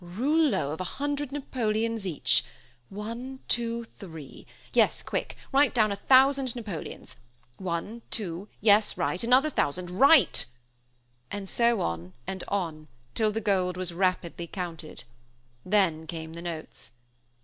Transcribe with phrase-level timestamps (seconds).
[0.03, 2.43] "Rouleaux of a hundred Napoleons each.
[2.89, 4.47] One, two, three.
[4.73, 5.35] Yes, quick.
[5.51, 7.17] Write down a thousand Napoleons.
[7.57, 9.23] One, two; yes, right.
[9.23, 10.47] Another thousand, write!"
[11.29, 15.03] And so on and on till the gold was rapidly counted.
[15.63, 16.93] Then came the notes.